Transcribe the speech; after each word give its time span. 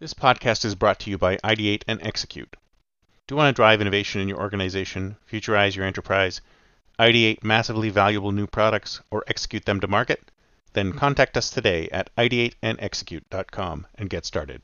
This 0.00 0.14
podcast 0.14 0.64
is 0.64 0.74
brought 0.74 0.98
to 1.00 1.10
you 1.10 1.18
by 1.18 1.36
Ideate 1.44 1.82
and 1.86 2.00
Execute. 2.00 2.56
Do 3.26 3.34
you 3.34 3.36
want 3.36 3.54
to 3.54 3.58
drive 3.58 3.82
innovation 3.82 4.22
in 4.22 4.28
your 4.28 4.40
organization, 4.40 5.18
futurize 5.30 5.76
your 5.76 5.84
enterprise, 5.84 6.40
ideate 6.98 7.44
massively 7.44 7.90
valuable 7.90 8.32
new 8.32 8.46
products, 8.46 9.02
or 9.10 9.24
execute 9.26 9.66
them 9.66 9.78
to 9.80 9.86
market? 9.86 10.30
Then 10.72 10.94
contact 10.94 11.36
us 11.36 11.50
today 11.50 11.90
at 11.90 12.08
ideateandexecute.com 12.16 13.88
and 13.96 14.08
get 14.08 14.24
started. 14.24 14.62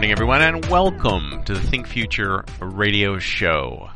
Morning, 0.00 0.12
everyone, 0.12 0.40
and 0.40 0.64
welcome 0.70 1.42
to 1.44 1.52
the 1.52 1.60
Think 1.60 1.86
Future 1.86 2.42
radio 2.58 3.18
show. 3.18 3.90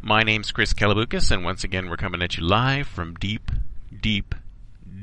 My 0.00 0.22
name's 0.22 0.52
Chris 0.52 0.72
Kalaboukis, 0.72 1.32
and 1.32 1.44
once 1.44 1.64
again, 1.64 1.90
we're 1.90 1.96
coming 1.96 2.22
at 2.22 2.36
you 2.36 2.44
live 2.44 2.86
from 2.86 3.14
deep, 3.14 3.50
deep, 4.00 4.36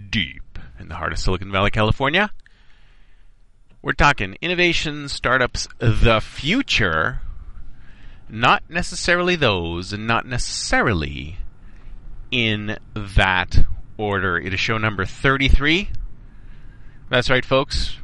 deep 0.09 0.57
in 0.79 0.87
the 0.87 0.95
heart 0.95 1.11
of 1.11 1.19
Silicon 1.19 1.51
Valley, 1.51 1.71
California. 1.71 2.31
We're 3.81 3.91
talking 3.91 4.37
innovation, 4.39 5.09
startups, 5.09 5.67
the 5.77 6.21
future, 6.21 7.19
not 8.29 8.63
necessarily 8.69 9.35
those, 9.35 9.91
and 9.91 10.07
not 10.07 10.25
necessarily 10.25 11.35
in 12.31 12.77
that 12.93 13.65
order. 13.97 14.37
It 14.37 14.53
is 14.53 14.59
show 14.61 14.77
number 14.77 15.03
33. 15.03 15.89
That's 17.09 17.29
right, 17.29 17.43
folks. 17.43 17.97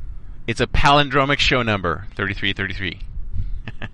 It's 0.47 0.61
a 0.61 0.67
palindromic 0.67 1.39
show 1.39 1.63
number, 1.63 2.05
3333. 2.15 2.99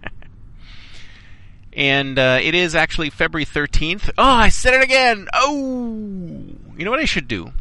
and 1.74 2.20
uh, 2.20 2.40
it 2.42 2.54
is 2.54 2.76
actually 2.76 3.10
February 3.10 3.46
13th. 3.46 4.10
Oh, 4.18 4.24
I 4.24 4.50
said 4.50 4.74
it 4.74 4.84
again! 4.84 5.28
Oh! 5.34 6.46
You 6.78 6.86
know 6.86 6.92
what 6.92 7.00
I 7.00 7.06
should 7.06 7.28
do? 7.28 7.52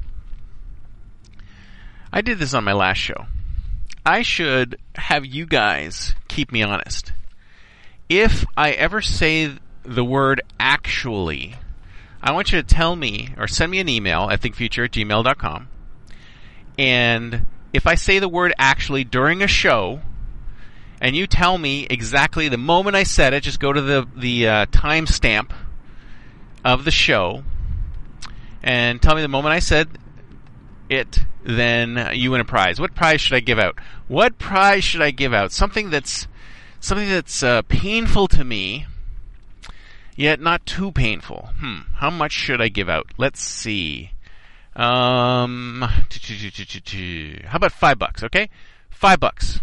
I 2.13 2.21
did 2.21 2.39
this 2.39 2.55
on 2.55 2.65
my 2.65 2.73
last 2.73 2.99
show. 2.99 3.27
I 4.05 4.23
should 4.23 4.79
have 4.97 5.25
you 5.25 5.47
guys 5.47 6.15
keep 6.27 6.51
me 6.51 6.63
honest. 6.63 7.13
If 8.09 8.45
I 8.57 8.73
ever 8.73 9.01
say 9.01 9.57
the 9.85 10.05
word 10.05 10.41
actually, 10.59 11.55
I 12.21 12.33
want 12.33 12.51
you 12.51 12.61
to 12.61 12.67
tell 12.67 12.97
me 12.97 13.29
or 13.39 13.47
send 13.47 13.71
me 13.71 13.79
an 13.79 13.89
email 13.89 14.29
at 14.31 14.41
thinkfuture 14.41 14.87
at 14.87 14.93
gmail.com 14.93 15.69
and 16.79 17.47
if 17.73 17.87
I 17.87 17.95
say 17.95 18.19
the 18.19 18.29
word 18.29 18.53
actually 18.59 19.05
during 19.05 19.43
a 19.43 19.47
show, 19.47 20.01
and 21.01 21.17
you 21.17 21.27
tell 21.27 21.57
me 21.57 21.87
exactly 21.89 22.49
the 22.49 22.59
moment 22.59 22.97
I 22.97 23.05
said 23.05 23.33
it, 23.33 23.43
just 23.43 23.61
go 23.61 23.73
to 23.73 23.81
the 23.81 24.07
the 24.17 24.49
uh, 24.49 24.67
timestamp 24.67 25.53
of 26.65 26.85
the 26.85 26.91
show, 26.91 27.43
and 28.63 29.01
tell 29.01 29.15
me 29.15 29.23
the 29.23 29.29
moment 29.29 29.55
I 29.55 29.61
said 29.61 29.89
it, 30.89 31.21
then 31.43 32.11
you 32.13 32.33
win 32.33 32.41
a 32.41 32.45
prize. 32.45 32.81
What 32.81 32.95
prize 32.95 33.21
should 33.21 33.37
I 33.37 33.41
give 33.41 33.59
out? 33.59 33.79
What 34.09 34.39
prize 34.39 34.85
should 34.85 35.03
I 35.03 35.11
give 35.11 35.33
out? 35.33 35.53
Something 35.53 35.91
that's 35.91 36.29
something 36.81 37.09
that's 37.09 37.43
uh, 37.43 37.63
painful 37.63 38.29
to 38.29 38.45
me, 38.45 38.87
yet 40.17 40.41
not 40.41 40.67
too 40.67 40.91
painful. 40.93 41.51
Hmm. 41.59 41.81
How 41.97 42.11
much 42.11 42.33
should 42.33 42.61
I 42.61 42.69
give 42.69 42.89
out? 42.89 43.07
Let's 43.17 43.41
see. 43.41 44.11
Um, 44.77 45.83
how 45.83 47.57
about 47.57 47.73
five 47.73 47.99
bucks? 47.99 48.23
Okay, 48.23 48.49
five 48.91 49.21
bucks. 49.21 49.61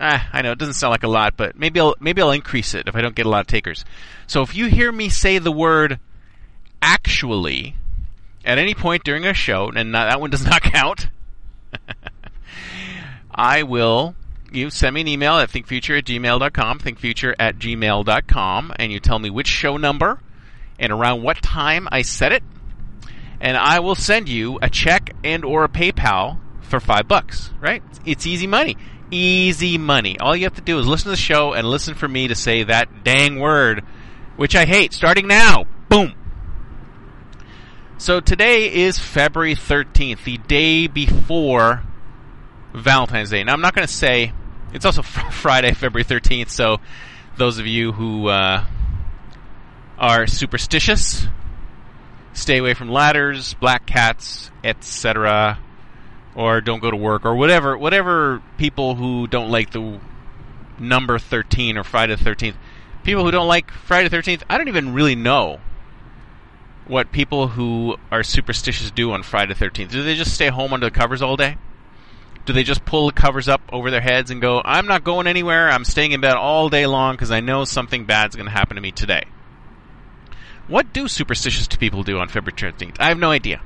Ah, 0.00 0.28
I 0.32 0.42
know 0.42 0.52
it 0.52 0.58
doesn't 0.58 0.74
sound 0.74 0.90
like 0.90 1.02
a 1.02 1.08
lot, 1.08 1.36
but 1.36 1.56
maybe 1.58 1.80
I'll 1.80 1.94
maybe 2.00 2.20
I'll 2.20 2.32
increase 2.32 2.74
it 2.74 2.88
if 2.88 2.96
I 2.96 3.00
don't 3.00 3.14
get 3.14 3.26
a 3.26 3.28
lot 3.28 3.40
of 3.40 3.46
takers. 3.46 3.84
So 4.26 4.42
if 4.42 4.54
you 4.54 4.66
hear 4.66 4.90
me 4.90 5.08
say 5.08 5.38
the 5.38 5.52
word 5.52 5.98
actually 6.82 7.76
at 8.44 8.58
any 8.58 8.74
point 8.74 9.04
during 9.04 9.24
a 9.24 9.32
show, 9.32 9.70
and 9.74 9.92
not, 9.92 10.10
that 10.10 10.20
one 10.20 10.30
does 10.30 10.44
not 10.46 10.62
count, 10.62 11.08
I 13.34 13.62
will. 13.62 14.14
You 14.52 14.70
send 14.70 14.94
me 14.94 15.00
an 15.00 15.08
email 15.08 15.38
at 15.38 15.50
thinkfuture 15.50 15.98
at 15.98 16.04
gmail.com, 16.04 16.78
thinkfuture 16.78 17.34
at 17.40 17.58
gmail.com, 17.58 18.72
and 18.76 18.92
you 18.92 19.00
tell 19.00 19.18
me 19.18 19.30
which 19.30 19.48
show 19.48 19.76
number 19.76 20.20
and 20.78 20.92
around 20.92 21.22
what 21.22 21.42
time 21.42 21.88
I 21.90 22.02
said 22.02 22.32
it, 22.32 22.44
and 23.44 23.58
I 23.58 23.80
will 23.80 23.94
send 23.94 24.30
you 24.30 24.58
a 24.62 24.70
check 24.70 25.14
and 25.22 25.44
or 25.44 25.64
a 25.64 25.68
PayPal 25.68 26.38
for 26.62 26.80
five 26.80 27.06
bucks. 27.06 27.50
Right? 27.60 27.82
It's 28.06 28.26
easy 28.26 28.46
money. 28.46 28.78
Easy 29.10 29.76
money. 29.76 30.18
All 30.18 30.34
you 30.34 30.44
have 30.44 30.54
to 30.54 30.62
do 30.62 30.78
is 30.78 30.86
listen 30.86 31.04
to 31.04 31.10
the 31.10 31.16
show 31.16 31.52
and 31.52 31.68
listen 31.68 31.94
for 31.94 32.08
me 32.08 32.28
to 32.28 32.34
say 32.34 32.64
that 32.64 33.04
dang 33.04 33.38
word, 33.38 33.84
which 34.36 34.56
I 34.56 34.64
hate. 34.64 34.94
Starting 34.94 35.28
now. 35.28 35.66
Boom. 35.90 36.14
So 37.98 38.20
today 38.20 38.72
is 38.72 38.98
February 38.98 39.54
13th, 39.54 40.24
the 40.24 40.38
day 40.38 40.86
before 40.86 41.82
Valentine's 42.72 43.28
Day. 43.28 43.44
Now 43.44 43.52
I'm 43.52 43.60
not 43.60 43.74
going 43.74 43.86
to 43.86 43.92
say 43.92 44.32
it's 44.72 44.86
also 44.86 45.02
Friday, 45.30 45.74
February 45.74 46.04
13th. 46.04 46.48
So 46.48 46.78
those 47.36 47.58
of 47.58 47.66
you 47.66 47.92
who 47.92 48.28
uh, 48.28 48.64
are 49.98 50.26
superstitious 50.26 51.26
stay 52.34 52.58
away 52.58 52.74
from 52.74 52.90
ladders, 52.90 53.54
black 53.54 53.86
cats, 53.86 54.50
etc., 54.62 55.58
or 56.34 56.60
don't 56.60 56.80
go 56.80 56.90
to 56.90 56.96
work, 56.96 57.24
or 57.24 57.34
whatever. 57.34 57.78
Whatever 57.78 58.42
people 58.58 58.96
who 58.96 59.26
don't 59.26 59.50
like 59.50 59.70
the 59.70 60.00
number 60.78 61.18
thirteen 61.18 61.78
or 61.78 61.84
Friday 61.84 62.14
the 62.14 62.22
Thirteenth, 62.22 62.56
people 63.04 63.24
who 63.24 63.30
don't 63.30 63.48
like 63.48 63.70
Friday 63.70 64.08
the 64.08 64.16
Thirteenth, 64.16 64.42
I 64.50 64.58
don't 64.58 64.68
even 64.68 64.92
really 64.92 65.14
know 65.14 65.60
what 66.86 67.12
people 67.12 67.48
who 67.48 67.96
are 68.10 68.22
superstitious 68.22 68.90
do 68.90 69.12
on 69.12 69.22
Friday 69.22 69.54
the 69.54 69.58
Thirteenth. 69.58 69.92
Do 69.92 70.02
they 70.02 70.16
just 70.16 70.34
stay 70.34 70.48
home 70.48 70.72
under 70.72 70.86
the 70.86 70.90
covers 70.90 71.22
all 71.22 71.36
day? 71.36 71.56
Do 72.46 72.52
they 72.52 72.64
just 72.64 72.84
pull 72.84 73.06
the 73.06 73.12
covers 73.12 73.48
up 73.48 73.62
over 73.72 73.90
their 73.90 74.02
heads 74.02 74.30
and 74.30 74.40
go, 74.40 74.60
"I'm 74.62 74.86
not 74.86 75.02
going 75.02 75.26
anywhere. 75.26 75.70
I'm 75.70 75.84
staying 75.84 76.12
in 76.12 76.20
bed 76.20 76.34
all 76.34 76.68
day 76.68 76.86
long 76.86 77.14
because 77.14 77.30
I 77.30 77.40
know 77.40 77.64
something 77.64 78.04
bad's 78.04 78.36
going 78.36 78.46
to 78.46 78.52
happen 78.52 78.74
to 78.74 78.82
me 78.82 78.90
today." 78.90 79.22
What 80.66 80.92
do 80.92 81.08
superstitious 81.08 81.68
people 81.68 82.02
do 82.02 82.18
on 82.18 82.28
February 82.28 82.72
13th? 82.72 82.96
I 82.98 83.08
have 83.08 83.18
no 83.18 83.30
idea. 83.30 83.60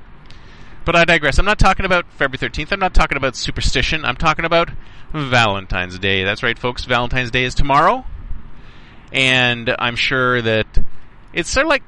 But 0.85 0.97
I 0.97 1.05
digress. 1.05 1.39
I'm 1.39 1.45
not 1.45 1.59
talking 1.59 1.87
about 1.87 2.11
February 2.13 2.39
13th. 2.39 2.73
I'm 2.73 2.81
not 2.81 2.95
talking 2.95 3.17
about 3.17 3.37
superstition. 3.37 4.05
I'm 4.05 4.17
talking 4.17 4.45
about 4.45 4.71
Valentine's 5.13 5.99
Day. 5.99 6.25
That's 6.25 6.43
right, 6.43 6.59
folks. 6.59 6.85
Valentine's 6.87 7.31
Day 7.31 7.45
is 7.45 7.55
tomorrow. 7.55 8.05
And 9.13 9.75
I'm 9.79 9.97
sure 9.97 10.43
that 10.43 10.67
it's 11.33 11.51
sort 11.51 11.67
of 11.67 11.71
like 11.71 11.83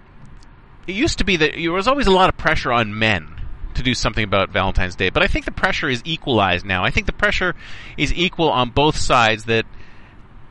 it 0.86 0.94
used 0.94 1.18
to 1.18 1.24
be 1.24 1.36
that 1.36 1.52
there 1.54 1.72
was 1.72 1.88
always 1.88 2.06
a 2.06 2.10
lot 2.10 2.28
of 2.28 2.36
pressure 2.36 2.72
on 2.72 2.98
men 2.98 3.40
to 3.74 3.82
do 3.82 3.94
something 3.94 4.24
about 4.24 4.50
Valentine's 4.50 4.96
Day. 4.96 5.10
But 5.10 5.22
I 5.22 5.26
think 5.26 5.44
the 5.44 5.50
pressure 5.50 5.88
is 5.88 6.02
equalized 6.04 6.66
now. 6.66 6.84
I 6.84 6.90
think 6.90 7.06
the 7.06 7.12
pressure 7.12 7.54
is 7.96 8.12
equal 8.12 8.50
on 8.50 8.70
both 8.70 8.96
sides 8.96 9.44
that 9.44 9.66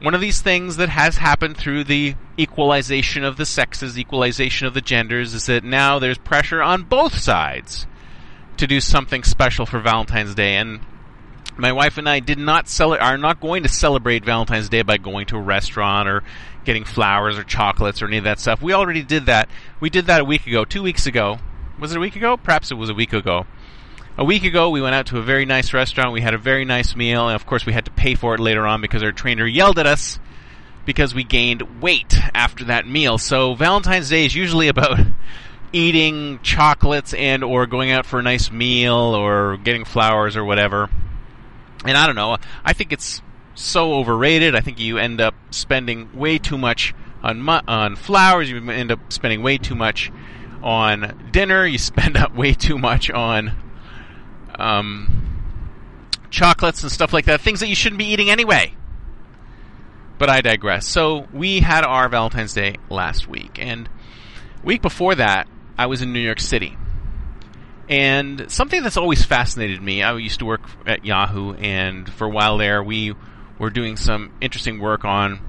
one 0.01 0.13
of 0.13 0.21
these 0.21 0.41
things 0.41 0.77
that 0.77 0.89
has 0.89 1.17
happened 1.17 1.57
through 1.57 1.83
the 1.83 2.15
equalization 2.37 3.23
of 3.23 3.37
the 3.37 3.45
sexes, 3.45 3.99
equalization 3.99 4.65
of 4.65 4.73
the 4.73 4.81
genders, 4.81 5.33
is 5.33 5.45
that 5.47 5.63
now 5.63 5.99
there's 5.99 6.17
pressure 6.17 6.61
on 6.61 6.83
both 6.83 7.17
sides 7.17 7.85
to 8.57 8.67
do 8.67 8.79
something 8.79 9.23
special 9.23 9.65
for 9.65 9.79
Valentine's 9.79 10.35
Day. 10.35 10.55
And 10.55 10.79
my 11.57 11.73
wife 11.73 11.97
and 11.97 12.07
I 12.07 12.19
did 12.19 12.37
not 12.37 12.69
cel- 12.69 12.93
are 12.93 13.17
not 13.17 13.41
going 13.41 13.63
to 13.63 13.69
celebrate 13.69 14.23
Valentine's 14.23 14.69
Day 14.69 14.81
by 14.83 14.97
going 14.97 15.25
to 15.27 15.37
a 15.37 15.41
restaurant 15.41 16.07
or 16.07 16.23
getting 16.63 16.85
flowers 16.85 17.37
or 17.37 17.43
chocolates 17.43 18.01
or 18.01 18.07
any 18.07 18.17
of 18.17 18.23
that 18.23 18.39
stuff. 18.39 18.61
We 18.61 18.73
already 18.73 19.03
did 19.03 19.25
that. 19.25 19.49
We 19.79 19.89
did 19.89 20.05
that 20.05 20.21
a 20.21 20.25
week 20.25 20.47
ago, 20.47 20.63
two 20.63 20.83
weeks 20.83 21.07
ago. 21.07 21.39
Was 21.79 21.91
it 21.91 21.97
a 21.97 22.01
week 22.01 22.15
ago? 22.15 22.37
Perhaps 22.37 22.71
it 22.71 22.75
was 22.75 22.89
a 22.89 22.93
week 22.93 23.13
ago. 23.13 23.45
A 24.17 24.23
week 24.25 24.43
ago, 24.43 24.69
we 24.69 24.81
went 24.81 24.95
out 24.95 25.05
to 25.07 25.17
a 25.17 25.21
very 25.21 25.45
nice 25.45 25.73
restaurant. 25.73 26.11
We 26.11 26.21
had 26.21 26.33
a 26.33 26.37
very 26.37 26.65
nice 26.65 26.95
meal, 26.95 27.27
and 27.29 27.35
of 27.35 27.45
course, 27.45 27.65
we 27.65 27.73
had 27.73 27.85
to 27.85 27.91
pay 27.91 28.15
for 28.15 28.35
it 28.35 28.39
later 28.39 28.67
on 28.67 28.81
because 28.81 29.01
our 29.01 29.13
trainer 29.13 29.45
yelled 29.45 29.79
at 29.79 29.87
us 29.87 30.19
because 30.85 31.13
we 31.13 31.23
gained 31.23 31.81
weight 31.81 32.15
after 32.33 32.65
that 32.65 32.87
meal. 32.87 33.17
So 33.17 33.53
Valentine's 33.53 34.09
Day 34.09 34.25
is 34.25 34.35
usually 34.35 34.67
about 34.67 34.99
eating 35.71 36.39
chocolates 36.41 37.13
and 37.13 37.43
or 37.43 37.67
going 37.67 37.91
out 37.91 38.05
for 38.05 38.19
a 38.19 38.23
nice 38.23 38.51
meal 38.51 38.95
or 38.95 39.57
getting 39.57 39.85
flowers 39.85 40.35
or 40.35 40.43
whatever. 40.43 40.89
And 41.85 41.97
I 41.97 42.05
don't 42.05 42.15
know. 42.15 42.37
I 42.65 42.73
think 42.73 42.91
it's 42.91 43.21
so 43.55 43.93
overrated. 43.93 44.55
I 44.55 44.61
think 44.61 44.79
you 44.79 44.97
end 44.97 45.21
up 45.21 45.35
spending 45.51 46.09
way 46.17 46.39
too 46.39 46.57
much 46.57 46.93
on 47.21 47.41
mu- 47.41 47.61
on 47.67 47.95
flowers. 47.95 48.49
You 48.49 48.69
end 48.69 48.91
up 48.91 49.13
spending 49.13 49.43
way 49.43 49.57
too 49.57 49.75
much 49.75 50.11
on 50.63 51.29
dinner. 51.31 51.65
You 51.65 51.77
spend 51.91 52.17
up 52.17 52.35
way 52.35 52.53
too 52.53 52.77
much 52.77 53.09
on 53.09 53.55
um, 54.59 55.41
chocolates 56.29 56.83
and 56.83 56.91
stuff 56.91 57.13
like 57.13 57.25
that, 57.25 57.41
things 57.41 57.59
that 57.61 57.67
you 57.67 57.75
shouldn't 57.75 57.99
be 57.99 58.05
eating 58.05 58.29
anyway. 58.29 58.73
But 60.17 60.29
I 60.29 60.41
digress. 60.41 60.85
So 60.85 61.27
we 61.33 61.61
had 61.61 61.85
our 61.85 62.09
Valentine's 62.09 62.53
Day 62.53 62.75
last 62.89 63.27
week, 63.27 63.57
and 63.57 63.89
Week 64.63 64.81
before 64.81 65.15
that, 65.15 65.47
I 65.77 65.85
was 65.85 66.01
in 66.01 66.11
New 66.11 66.19
York 66.19 66.39
City. 66.39 66.77
And 67.87 68.51
something 68.51 68.83
that's 68.83 68.97
always 68.97 69.23
fascinated 69.23 69.81
me, 69.81 70.03
I 70.03 70.15
used 70.17 70.39
to 70.39 70.45
work 70.45 70.61
at 70.85 71.05
Yahoo, 71.05 71.53
and 71.53 72.11
for 72.11 72.25
a 72.25 72.29
while 72.29 72.57
there, 72.57 72.83
we 72.83 73.15
were 73.57 73.69
doing 73.69 73.97
some 73.97 74.31
interesting 74.41 74.79
work 74.79 75.05
on 75.05 75.39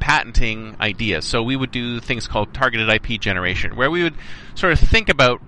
patenting 0.00 0.76
ideas. 0.80 1.26
So 1.26 1.42
we 1.42 1.54
would 1.54 1.70
do 1.70 2.00
things 2.00 2.26
called 2.26 2.54
targeted 2.54 2.88
IP 2.88 3.20
generation, 3.20 3.76
where 3.76 3.90
we 3.90 4.02
would 4.02 4.14
sort 4.54 4.72
of 4.72 4.80
think 4.80 5.10
about 5.10 5.40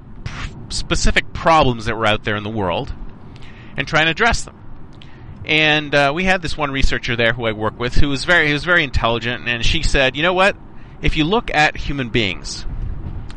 specific 0.69 1.33
problems 1.33 1.87
that 1.87 1.97
were 1.97 2.07
out 2.07 2.25
there 2.25 2.37
in 2.37 2.43
the 2.43 2.51
world 2.51 2.93
and 3.77 3.87
try 3.87 4.01
and 4.01 4.09
address 4.09 4.45
them. 4.45 4.57
And 5.45 5.95
uh, 5.95 6.13
we 6.15 6.25
had 6.25 6.43
this 6.43 6.57
one 6.57 6.71
researcher 6.71 7.17
there 7.17 7.33
who 7.33 7.47
I 7.47 7.53
work 7.53 7.79
with 7.79 7.95
who 7.95 8.09
was 8.09 8.25
very, 8.25 8.49
he 8.49 8.53
was 8.53 8.65
very 8.65 8.85
intelligent, 8.85 9.49
and 9.49 9.65
she 9.65 9.83
said, 9.83 10.17
you 10.17 10.23
know 10.23 10.35
what? 10.35 10.57
If 11.01 11.17
you 11.17 11.25
look 11.25 11.51
at 11.55 11.77
human 11.77 12.11
beings, 12.11 12.67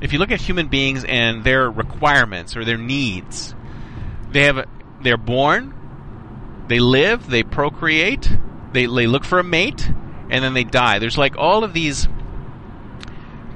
if 0.02 0.12
you 0.12 0.20
look 0.20 0.32
at 0.32 0.42
human 0.42 0.68
beings 0.68 1.06
and 1.06 1.44
their 1.44 1.70
requirements 1.70 2.58
or 2.58 2.66
their 2.66 2.78
needs, 2.78 3.56
they 4.32 4.44
have, 4.44 4.68
they're 5.02 5.16
born, 5.16 6.66
they 6.68 6.80
live, 6.80 7.30
they 7.30 7.44
procreate, 7.44 8.30
they, 8.74 8.88
they 8.88 9.08
look 9.08 9.24
for 9.24 9.40
a 9.40 9.44
mate, 9.44 9.88
and 10.30 10.44
then 10.44 10.54
they 10.54 10.64
die. 10.64 11.00
There's 11.00 11.18
like 11.18 11.38
all 11.38 11.64
of 11.64 11.74
these 11.74 12.08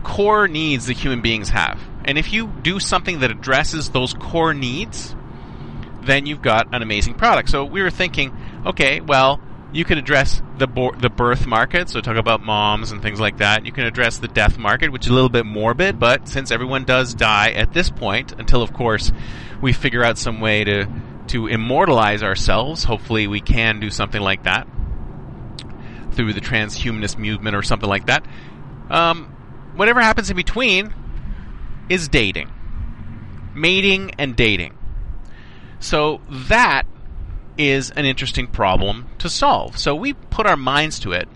core 0.03 0.47
needs 0.47 0.85
that 0.85 0.97
human 0.97 1.21
beings 1.21 1.49
have. 1.49 1.81
And 2.05 2.17
if 2.17 2.31
you 2.31 2.47
do 2.47 2.79
something 2.79 3.19
that 3.19 3.31
addresses 3.31 3.89
those 3.89 4.13
core 4.13 4.53
needs, 4.53 5.15
then 6.03 6.25
you've 6.25 6.41
got 6.41 6.73
an 6.73 6.81
amazing 6.81 7.15
product. 7.15 7.49
So 7.49 7.65
we 7.65 7.81
were 7.81 7.89
thinking, 7.89 8.35
okay, 8.65 9.01
well, 9.01 9.41
you 9.73 9.83
could 9.83 9.97
address 9.97 10.41
the 10.57 10.67
bo- 10.67 10.95
the 10.95 11.09
birth 11.09 11.45
market, 11.45 11.89
so 11.89 11.99
talk 11.99 12.15
about 12.15 12.41
moms 12.41 12.91
and 12.91 13.01
things 13.01 13.19
like 13.19 13.39
that. 13.39 13.65
You 13.65 13.73
can 13.73 13.85
address 13.85 14.19
the 14.19 14.27
death 14.29 14.57
market, 14.57 14.91
which 14.91 15.05
is 15.05 15.11
a 15.11 15.13
little 15.13 15.29
bit 15.29 15.45
morbid, 15.45 15.99
but 15.99 16.29
since 16.29 16.51
everyone 16.51 16.85
does 16.85 17.13
die 17.13 17.51
at 17.51 17.73
this 17.73 17.89
point, 17.89 18.31
until 18.37 18.61
of 18.61 18.71
course 18.71 19.11
we 19.61 19.73
figure 19.73 20.03
out 20.03 20.17
some 20.17 20.39
way 20.39 20.63
to 20.63 20.87
to 21.27 21.47
immortalize 21.47 22.23
ourselves, 22.23 22.83
hopefully 22.83 23.27
we 23.27 23.41
can 23.41 23.79
do 23.79 23.89
something 23.89 24.21
like 24.21 24.43
that 24.43 24.67
through 26.11 26.31
the 26.33 26.41
transhumanist 26.41 27.17
movement 27.17 27.55
or 27.55 27.63
something 27.63 27.89
like 27.89 28.05
that. 28.05 28.25
Um, 28.89 29.25
whatever 29.75 29.99
happens 29.99 30.29
in 30.29 30.37
between 30.37 30.93
is 31.89 32.07
dating, 32.07 32.51
mating, 33.53 34.11
and 34.17 34.35
dating. 34.35 34.77
So 35.79 36.21
that 36.29 36.83
is 37.57 37.91
an 37.91 38.05
interesting 38.05 38.47
problem 38.47 39.07
to 39.19 39.29
solve. 39.29 39.77
So 39.77 39.95
we 39.95 40.13
put 40.13 40.45
our 40.45 40.57
minds 40.57 40.99
to 40.99 41.11
it 41.11 41.27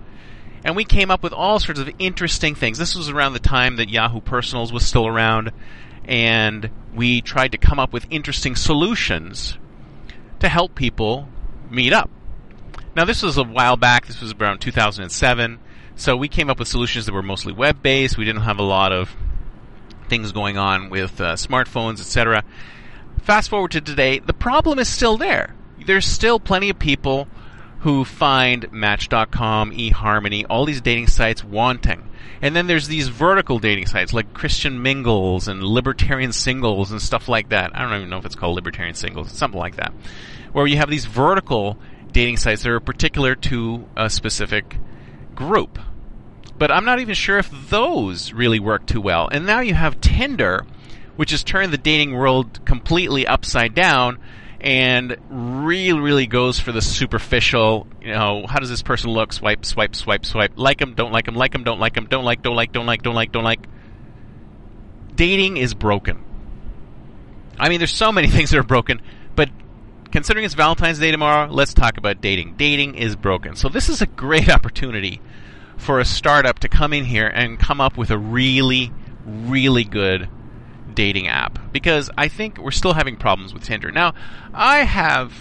and 0.63 0.75
we 0.75 0.83
came 0.83 1.11
up 1.11 1.23
with 1.23 1.33
all 1.33 1.59
sorts 1.59 1.79
of 1.79 1.89
interesting 1.99 2.55
things. 2.55 2.77
This 2.77 2.95
was 2.95 3.09
around 3.09 3.33
the 3.33 3.39
time 3.39 3.77
that 3.77 3.89
Yahoo 3.89 4.21
Personals 4.21 4.73
was 4.73 4.85
still 4.85 5.07
around, 5.07 5.51
and 6.03 6.69
we 6.93 7.21
tried 7.21 7.53
to 7.53 7.57
come 7.57 7.79
up 7.79 7.93
with 7.93 8.05
interesting 8.09 8.55
solutions 8.55 9.57
to 10.39 10.49
help 10.49 10.75
people 10.75 11.29
meet 11.69 11.93
up. 11.93 12.09
Now, 12.95 13.05
this 13.05 13.21
was 13.21 13.37
a 13.37 13.43
while 13.43 13.77
back. 13.77 14.07
This 14.07 14.19
was 14.19 14.33
around 14.33 14.59
2007. 14.59 15.59
So 15.95 16.15
we 16.15 16.27
came 16.27 16.49
up 16.49 16.59
with 16.59 16.67
solutions 16.67 17.05
that 17.05 17.13
were 17.13 17.21
mostly 17.21 17.53
web 17.53 17.81
based. 17.81 18.17
We 18.17 18.25
didn't 18.25 18.41
have 18.41 18.59
a 18.59 18.63
lot 18.63 18.91
of 18.91 19.15
things 20.09 20.31
going 20.31 20.57
on 20.57 20.89
with 20.89 21.21
uh, 21.21 21.35
smartphones, 21.35 21.99
etc. 21.99 22.43
Fast 23.21 23.49
forward 23.49 23.71
to 23.71 23.81
today, 23.81 24.19
the 24.19 24.33
problem 24.33 24.79
is 24.79 24.87
still 24.87 25.17
there. 25.17 25.55
There's 25.85 26.05
still 26.05 26.39
plenty 26.39 26.69
of 26.69 26.79
people 26.79 27.27
who 27.81 28.03
find 28.03 28.71
Match.com, 28.71 29.71
eHarmony, 29.71 30.45
all 30.49 30.65
these 30.65 30.81
dating 30.81 31.07
sites 31.07 31.43
wanting. 31.43 32.09
And 32.41 32.55
then 32.55 32.67
there's 32.67 32.87
these 32.87 33.07
vertical 33.07 33.59
dating 33.59 33.87
sites 33.87 34.13
like 34.13 34.33
Christian 34.33 34.81
Mingles 34.81 35.47
and 35.47 35.63
Libertarian 35.63 36.31
Singles 36.31 36.91
and 36.91 37.01
stuff 37.01 37.27
like 37.27 37.49
that. 37.49 37.71
I 37.75 37.81
don't 37.81 37.95
even 37.95 38.09
know 38.09 38.17
if 38.17 38.25
it's 38.25 38.35
called 38.35 38.55
Libertarian 38.55 38.95
Singles, 38.95 39.31
something 39.31 39.59
like 39.59 39.75
that. 39.77 39.93
Where 40.51 40.67
you 40.67 40.77
have 40.77 40.89
these 40.89 41.05
vertical 41.05 41.77
dating 42.11 42.37
sites 42.37 42.63
that 42.63 42.71
are 42.71 42.79
particular 42.79 43.35
to 43.35 43.87
a 43.95 44.09
specific 44.09 44.77
group. 45.35 45.79
But 46.59 46.71
I'm 46.71 46.85
not 46.85 46.99
even 46.99 47.15
sure 47.15 47.37
if 47.37 47.49
those 47.69 48.33
really 48.33 48.59
work 48.59 48.85
too 48.85 48.99
well. 49.01 49.29
And 49.31 49.45
now 49.45 49.61
you 49.61 49.73
have 49.73 50.01
Tinder, 50.01 50.65
which 51.15 51.31
has 51.31 51.43
turned 51.43 51.71
the 51.71 51.77
dating 51.77 52.13
world 52.13 52.63
completely 52.65 53.25
upside 53.25 53.73
down 53.73 54.19
and 54.59 55.15
really, 55.29 55.99
really 55.99 56.27
goes 56.27 56.59
for 56.59 56.73
the 56.73 56.81
superficial, 56.81 57.87
you 58.01 58.11
know, 58.11 58.45
how 58.45 58.59
does 58.59 58.69
this 58.69 58.81
person 58.81 59.09
look? 59.09 59.31
Swipe, 59.31 59.65
swipe, 59.65 59.95
swipe, 59.95 60.25
swipe. 60.25 60.51
Like 60.57 60.79
them, 60.79 60.95
don't 60.95 61.13
like 61.13 61.25
them, 61.25 61.35
like 61.35 61.53
them, 61.53 61.63
don't 61.63 61.79
like 61.79 61.93
them, 61.93 62.07
don't 62.07 62.25
like, 62.25 62.41
don't 62.41 62.55
like, 62.57 62.73
don't 62.73 62.85
like, 62.85 63.01
don't 63.03 63.15
like, 63.15 63.31
don't 63.31 63.43
like. 63.45 63.61
Dating 65.15 65.55
is 65.55 65.73
broken. 65.73 66.23
I 67.57 67.69
mean, 67.69 67.77
there's 67.79 67.93
so 67.93 68.11
many 68.11 68.27
things 68.35 68.49
that 68.49 68.57
are 68.57 68.63
broken, 68.63 69.01
but 69.33 69.49
considering 70.11 70.43
it's 70.43 70.55
Valentine's 70.55 70.99
Day 70.99 71.11
tomorrow, 71.11 71.49
let's 71.49 71.73
talk 71.73 71.95
about 71.97 72.19
dating. 72.19 72.55
Dating 72.57 72.95
is 72.95 73.15
broken. 73.15 73.55
So 73.55 73.69
this 73.69 73.87
is 73.87 74.01
a 74.01 74.07
great 74.07 74.49
opportunity 74.53 75.21
for 75.79 75.99
a 75.99 76.05
startup 76.05 76.59
to 76.59 76.69
come 76.69 76.93
in 76.93 77.05
here 77.05 77.27
and 77.27 77.59
come 77.59 77.81
up 77.81 77.97
with 77.97 78.11
a 78.11 78.17
really, 78.17 78.91
really 79.25 79.83
good 79.83 80.29
dating 80.93 81.27
app 81.27 81.71
because 81.71 82.09
I 82.17 82.27
think 82.27 82.57
we're 82.57 82.71
still 82.71 82.93
having 82.93 83.15
problems 83.15 83.53
with 83.53 83.63
Tinder. 83.63 83.91
Now, 83.91 84.13
I 84.53 84.79
have 84.79 85.33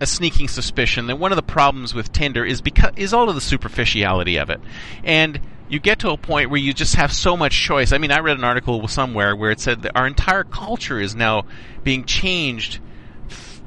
a 0.00 0.06
sneaking 0.06 0.48
suspicion 0.48 1.06
that 1.08 1.16
one 1.18 1.32
of 1.32 1.36
the 1.36 1.42
problems 1.42 1.94
with 1.94 2.12
Tinder 2.12 2.44
is 2.44 2.60
because 2.60 2.92
is 2.96 3.12
all 3.12 3.28
of 3.28 3.34
the 3.34 3.40
superficiality 3.40 4.36
of 4.36 4.50
it. 4.50 4.60
And 5.02 5.40
you 5.68 5.80
get 5.80 5.98
to 6.00 6.10
a 6.10 6.16
point 6.16 6.50
where 6.50 6.60
you 6.60 6.72
just 6.72 6.94
have 6.96 7.12
so 7.12 7.36
much 7.36 7.58
choice. 7.58 7.92
I 7.92 7.98
mean, 7.98 8.12
I 8.12 8.20
read 8.20 8.38
an 8.38 8.44
article 8.44 8.86
somewhere 8.88 9.34
where 9.34 9.50
it 9.50 9.60
said 9.60 9.82
that 9.82 9.92
our 9.96 10.06
entire 10.06 10.44
culture 10.44 11.00
is 11.00 11.14
now 11.14 11.44
being 11.82 12.04
changed 12.04 12.80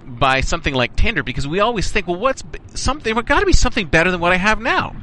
by 0.06 0.42
something 0.42 0.74
like 0.74 0.96
Tinder 0.96 1.24
because 1.24 1.48
we 1.48 1.60
always 1.60 1.92
think, 1.92 2.08
well, 2.08 2.20
what's 2.20 2.44
something? 2.76 3.14
There's 3.14 3.26
got 3.26 3.40
to 3.42 3.46
be 3.46 3.54
something 3.54 3.88
better 3.88 4.12
than 4.12 4.20
what 4.20 4.32
I 4.32 4.38
have 4.38 4.60
now, 4.60 4.96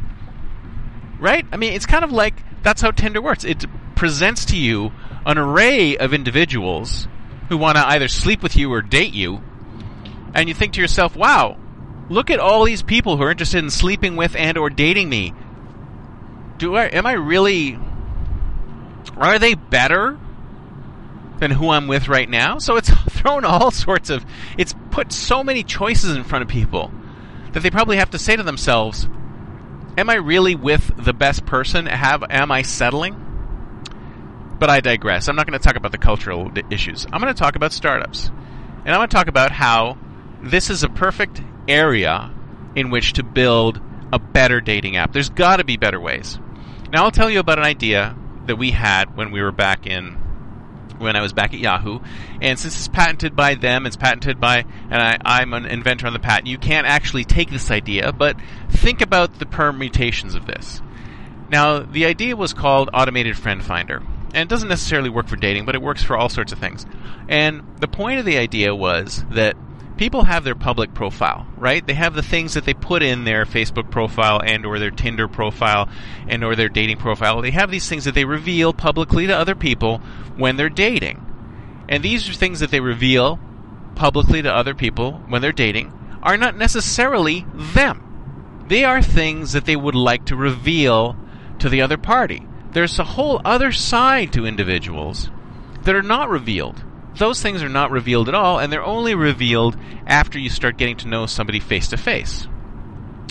right? 1.19 1.47
I 1.53 1.57
mean, 1.57 1.73
it's 1.73 1.87
kind 1.87 2.05
of 2.05 2.13
like 2.13 2.35
that's 2.63 2.83
how 2.83 2.91
Tinder 2.91 3.23
works. 3.23 3.45
It 3.45 3.65
presents 3.95 4.45
to 4.47 4.57
you 4.57 4.93
an 5.27 5.39
array 5.39 5.97
of 5.97 6.15
individuals 6.15 7.09
who 7.49 7.57
want 7.57 7.77
to 7.77 7.87
either 7.87 8.09
sleep 8.09 8.43
with 8.43 8.57
you 8.57 8.73
or 8.73 8.83
date 8.83 9.15
you, 9.15 9.43
and 10.35 10.49
you 10.49 10.55
think 10.55 10.75
to 10.75 10.81
yourself, 10.81 11.17
"Wow, 11.17 11.57
look 12.09 12.31
at 12.31 12.41
all 12.41 12.65
these 12.65 12.83
people 12.83 13.17
who 13.17 13.23
are 13.23 13.31
interested 13.31 13.63
in 13.63 13.71
sleeping 13.71 14.17
with 14.17 14.37
and 14.37 14.57
or 14.59 14.71
dating 14.71 15.09
me. 15.09 15.33
Do 16.59 16.77
I 16.77 16.87
am 16.87 17.07
I 17.07 17.13
really 17.13 17.79
are 19.17 19.39
they 19.39 19.55
better 19.55 20.19
than 21.39 21.51
who 21.51 21.71
I'm 21.71 21.87
with 21.89 22.09
right 22.09 22.29
now. 22.29 22.59
So 22.59 22.77
it's 22.77 22.91
thrown 23.11 23.45
all 23.45 23.71
sorts 23.71 24.11
of, 24.11 24.25
it's 24.57 24.75
put 24.91 25.13
so 25.13 25.43
many 25.43 25.63
choices 25.63 26.17
in 26.17 26.25
front 26.25 26.43
of 26.43 26.49
people 26.49 26.93
that 27.53 27.63
they 27.63 27.71
probably 27.71 27.97
have 27.97 28.11
to 28.11 28.19
say 28.19 28.37
to 28.37 28.43
themselves, 28.43 29.09
am 29.99 30.09
I 30.09 30.15
really 30.15 30.55
with 30.55 30.93
the 30.97 31.13
best 31.13 31.45
person? 31.45 31.87
Have, 31.87 32.25
am 32.31 32.51
I 32.53 32.63
settling? 32.63 33.25
But 34.59 34.71
I 34.71 34.81
digress. 34.81 35.29
I'm 35.29 35.37
not 35.37 35.47
going 35.47 35.59
to 35.59 35.65
talk 35.65 35.77
about 35.77 35.93
the 35.93 35.99
cultural 35.99 36.51
issues. 36.71 37.07
I'm 37.13 37.21
going 37.21 37.35
to 37.35 37.39
talk 37.39 37.57
about 37.57 37.73
startups. 37.73 38.29
And 38.29 38.91
I'm 38.91 38.99
going 38.99 39.09
to 39.09 39.17
talk 39.17 39.29
about 39.29 39.51
how 39.51 39.99
this 40.43 40.71
is 40.71 40.83
a 40.83 40.89
perfect 40.89 41.43
area 41.67 42.33
in 42.75 42.91
which 42.91 43.15
to 43.15 43.23
build 43.23 43.81
a 44.13 44.19
better 44.19 44.61
dating 44.61 44.97
app. 44.97 45.13
There's 45.13 45.31
got 45.31 45.57
to 45.57 45.65
be 45.65 45.77
better 45.77 46.01
ways. 46.01 46.39
Now, 46.93 47.05
I'll 47.05 47.11
tell 47.11 47.29
you 47.29 47.41
about 47.41 47.59
an 47.59 47.65
idea 47.65 48.17
that 48.47 48.57
we 48.57 48.71
had 48.71 49.17
when 49.17 49.31
we 49.31 49.43
were 49.43 49.53
back 49.53 49.87
in 49.87 50.18
when 50.99 51.17
I 51.17 51.23
was 51.23 51.33
back 51.33 51.55
at 51.55 51.61
Yahoo. 51.61 52.01
And 52.41 52.59
since 52.59 52.77
it's 52.77 52.89
patented 52.89 53.35
by 53.35 53.55
them, 53.55 53.87
it's 53.87 53.97
patented 53.97 54.41
by, 54.41 54.65
and 54.91 55.21
I, 55.25 55.43
am 55.43 55.55
an 55.55 55.67
inventor 55.67 56.07
on 56.07 56.13
the 56.13 56.19
patent, 56.19 56.49
you 56.49 56.59
can't 56.59 56.87
actually 56.87 57.25
take 57.25 57.51
this 57.51 57.71
idea, 57.71 58.13
but 58.13 58.37
think 58.71 59.01
about 59.01 59.39
the 59.39 59.47
permutations 59.47 60.35
of 60.35 60.47
this. 60.47 60.83
Now, 61.51 61.81
the 61.81 62.05
idea 62.05 62.37
was 62.37 62.53
called 62.53 62.91
Automated 62.93 63.37
Friend 63.37 63.63
Finder. 63.63 64.03
And 64.35 64.43
it 64.43 64.49
doesn't 64.49 64.69
necessarily 64.69 65.09
work 65.09 65.27
for 65.27 65.37
dating, 65.37 65.65
but 65.65 65.75
it 65.75 65.81
works 65.81 66.03
for 66.03 66.17
all 66.17 66.29
sorts 66.29 66.53
of 66.53 66.59
things. 66.59 66.85
And 67.29 67.63
the 67.81 67.89
point 67.89 68.19
of 68.19 68.27
the 68.27 68.37
idea 68.37 68.75
was 68.75 69.25
that 69.31 69.57
people 69.99 70.25
have 70.25 70.45
their 70.45 70.55
public 70.55 70.95
profile, 70.95 71.47
right? 71.57 71.87
They 71.87 71.95
have 71.95 72.15
the 72.15 72.23
things 72.23 72.55
that 72.55 72.65
they 72.65 72.73
put 72.73 73.03
in 73.03 73.25
their 73.25 73.45
Facebook 73.45 73.91
profile 73.91 74.41
and 74.43 74.65
or 74.65 74.79
their 74.79 74.91
Tinder 74.91 75.29
profile 75.29 75.89
and 76.29 76.43
or 76.43 76.57
their 76.57 76.69
dating 76.69 76.97
profile. 76.97 77.43
They 77.43 77.51
have 77.51 77.71
these 77.71 77.89
things 77.89 78.05
that 78.05 78.15
they 78.15 78.25
reveal 78.25 78.73
publicly 78.73 79.27
to 79.27 79.37
other 79.37 79.55
people 79.55 79.99
when 80.37 80.57
they're 80.57 80.71
dating. 80.71 81.25
And 81.89 82.03
these 82.03 82.29
are 82.29 82.33
things 82.33 82.61
that 82.61 82.71
they 82.71 82.81
reveal 82.81 83.39
publicly 83.95 84.41
to 84.41 84.55
other 84.55 84.75
people 84.75 85.25
when 85.29 85.43
they're 85.43 85.53
dating 85.53 85.93
are 86.23 86.37
not 86.37 86.57
necessarily 86.57 87.45
them. 87.53 88.65
They 88.69 88.85
are 88.85 89.03
things 89.03 89.53
that 89.53 89.65
they 89.65 89.77
would 89.77 89.95
like 89.95 90.27
to 90.27 90.37
reveal 90.37 91.17
to 91.59 91.69
the 91.69 91.83
other 91.83 91.97
party. 91.97 92.47
There's 92.73 92.99
a 92.99 93.05
whole 93.05 93.41
other 93.45 93.73
side 93.73 94.33
to 94.35 94.47
individuals 94.47 95.31
that 95.83 95.95
are 95.95 96.03
not 96.03 96.29
revealed 96.29 96.85
those 97.19 97.43
things 97.43 97.63
are 97.63 97.69
not 97.69 97.91
revealed 97.91 98.29
at 98.29 98.35
all, 98.35 98.59
and 98.59 98.73
they're 98.73 98.85
only 98.85 99.15
revealed 99.15 99.77
after 100.07 100.39
you 100.39 100.51
start 100.51 100.79
getting 100.79 100.97
to 100.99 101.09
know 101.09 101.27
somebody 101.27 101.61
face 101.61 101.89
to 101.89 101.97
face. 101.97 102.47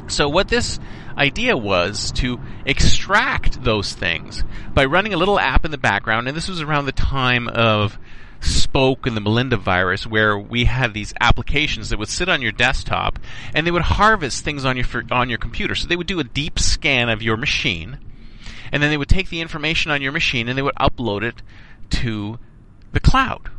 So 0.08 0.30
what 0.30 0.48
this 0.48 0.80
idea 1.18 1.58
was 1.58 2.12
to 2.14 2.40
extract 2.66 3.64
those 3.64 3.94
things 3.94 4.44
by 4.74 4.86
running 4.86 5.14
a 5.14 5.18
little 5.18 5.40
app 5.40 5.66
in 5.66 5.72
the 5.72 5.78
background, 5.78 6.28
and 6.28 6.38
this 6.38 6.48
was 6.48 6.62
around 6.62 6.86
the 6.86 6.92
time 6.92 7.48
of 7.48 7.98
Spoke 8.40 9.08
and 9.08 9.18
the 9.18 9.22
Melinda 9.22 9.58
virus, 9.58 10.06
where 10.06 10.38
we 10.38 10.66
had 10.66 10.94
these 10.94 11.14
applications 11.20 11.90
that 11.90 12.00
would 12.00 12.08
sit 12.08 12.30
on 12.30 12.42
your 12.42 12.52
desktop 12.52 13.18
and 13.54 13.66
they 13.66 13.72
would 13.72 13.82
harvest 13.82 14.44
things 14.44 14.64
on 14.64 14.78
your 14.78 14.86
on 15.12 15.30
your 15.30 15.40
computer. 15.40 15.74
So 15.76 15.88
they 15.88 15.96
would 15.96 16.08
do 16.08 16.20
a 16.20 16.24
deep 16.24 16.60
scan 16.60 17.10
of 17.10 17.24
your 17.24 17.36
machine, 17.36 17.98
and 18.72 18.82
then 18.82 18.92
they 18.92 18.98
would 18.98 19.10
take 19.10 19.30
the 19.30 19.42
information 19.42 19.92
on 19.92 20.02
your 20.02 20.12
machine 20.12 20.48
and 20.48 20.58
they 20.58 20.62
would 20.62 20.76
upload 20.76 21.24
it 21.24 21.42
to 21.90 22.38
the 22.92 23.00
cloud. 23.00 23.50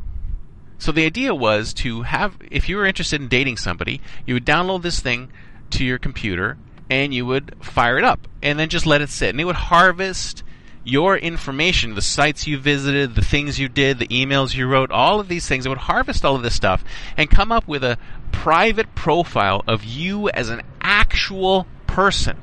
So 0.79 0.93
the 0.93 1.05
idea 1.05 1.35
was 1.35 1.75
to 1.75 2.03
have, 2.03 2.37
if 2.51 2.69
you 2.69 2.77
were 2.77 2.87
interested 2.87 3.21
in 3.21 3.29
dating 3.29 3.57
somebody, 3.57 4.01
you 4.27 4.35
would 4.35 4.47
download 4.47 4.83
this 4.83 5.01
thing 5.01 5.31
to 5.71 5.85
your 5.85 5.99
computer 5.99 6.57
and 6.89 7.13
you 7.13 7.27
would 7.27 7.55
fire 7.61 7.99
it 7.99 8.05
up 8.05 8.29
and 8.43 8.59
then 8.59 8.69
just 8.69 8.87
let 8.87 9.03
it 9.03 9.11
sit. 9.11 9.31
And 9.31 9.41
it 9.41 9.45
would 9.45 9.57
harvest 9.57 10.45
your 10.85 11.19
information, 11.19 11.95
the 11.95 12.01
sites 12.01 12.47
you 12.47 12.59
visited, 12.59 13.15
the 13.15 13.25
things 13.25 13.59
you 13.59 13.69
did, 13.69 13.99
the 13.99 14.09
emails 14.09 14.55
you 14.55 14.67
wrote, 14.67 14.91
all 14.91 15.21
of 15.21 15.29
these 15.29 15.47
things. 15.47 15.67
It 15.67 15.69
would 15.69 15.79
harvest 15.79 16.25
all 16.25 16.37
of 16.37 16.43
this 16.43 16.55
stuff 16.55 16.83
and 17.17 17.29
come 17.29 17.53
up 17.53 17.69
with 17.69 17.85
a 17.85 17.99
private 18.33 18.95
profile 18.95 19.63
of 19.67 19.85
you 19.85 20.31
as 20.31 20.49
an 20.49 20.63
actual 20.81 21.67
person. 21.87 22.39